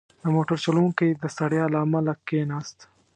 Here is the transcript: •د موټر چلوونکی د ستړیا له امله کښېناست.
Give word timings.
•د 0.21 0.23
موټر 0.35 0.57
چلوونکی 0.65 1.09
د 1.15 1.23
ستړیا 1.33 1.65
له 1.73 1.77
امله 1.85 2.11
کښېناست. 2.27 2.79